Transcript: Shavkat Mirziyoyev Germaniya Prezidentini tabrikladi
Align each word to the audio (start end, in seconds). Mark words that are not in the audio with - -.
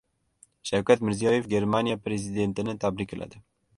Shavkat 0.69 1.03
Mirziyoyev 1.09 1.49
Germaniya 1.51 1.99
Prezidentini 2.07 2.77
tabrikladi 2.87 3.45